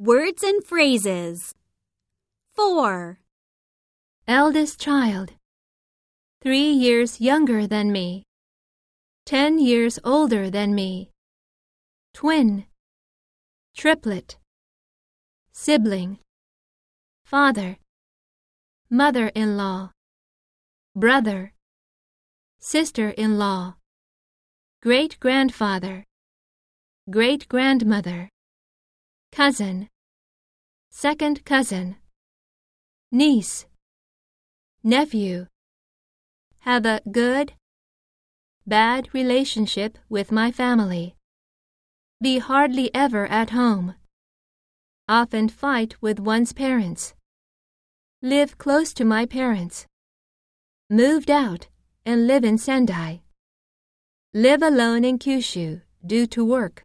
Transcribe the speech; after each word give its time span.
Words 0.00 0.44
and 0.44 0.64
phrases. 0.64 1.56
4. 2.54 3.18
Eldest 4.28 4.80
child. 4.80 5.32
Three 6.40 6.70
years 6.70 7.20
younger 7.20 7.66
than 7.66 7.90
me. 7.90 8.22
Ten 9.26 9.58
years 9.58 9.98
older 10.04 10.50
than 10.50 10.72
me. 10.72 11.10
Twin. 12.14 12.66
Triplet. 13.76 14.36
Sibling. 15.50 16.18
Father. 17.24 17.78
Mother 18.88 19.32
in 19.34 19.56
law. 19.56 19.90
Brother. 20.94 21.54
Sister 22.60 23.08
in 23.08 23.36
law. 23.36 23.74
Great 24.80 25.18
grandfather. 25.18 26.04
Great 27.10 27.48
grandmother. 27.48 28.30
Cousin. 29.32 29.88
Second 30.90 31.44
cousin. 31.44 31.96
Niece. 33.12 33.66
Nephew. 34.82 35.46
Have 36.60 36.84
a 36.84 37.00
good, 37.10 37.52
bad 38.66 39.08
relationship 39.12 39.96
with 40.08 40.32
my 40.32 40.50
family. 40.50 41.14
Be 42.20 42.38
hardly 42.38 42.92
ever 42.94 43.26
at 43.26 43.50
home. 43.50 43.94
Often 45.08 45.50
fight 45.50 45.94
with 46.02 46.18
one's 46.18 46.52
parents. 46.52 47.14
Live 48.22 48.58
close 48.58 48.92
to 48.94 49.04
my 49.04 49.24
parents. 49.24 49.86
Moved 50.90 51.30
out 51.30 51.68
and 52.04 52.26
live 52.26 52.44
in 52.44 52.58
Sendai. 52.58 53.20
Live 54.34 54.62
alone 54.62 55.04
in 55.04 55.18
Kyushu 55.18 55.82
due 56.04 56.26
to 56.26 56.44
work. 56.44 56.82